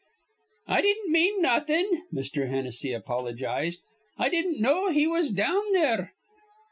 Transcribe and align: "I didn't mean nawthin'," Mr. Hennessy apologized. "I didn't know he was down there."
"I 0.65 0.81
didn't 0.81 1.11
mean 1.11 1.43
nawthin'," 1.43 2.05
Mr. 2.11 2.49
Hennessy 2.49 2.91
apologized. 2.91 3.81
"I 4.17 4.29
didn't 4.29 4.59
know 4.59 4.89
he 4.89 5.05
was 5.05 5.29
down 5.31 5.61
there." 5.73 6.13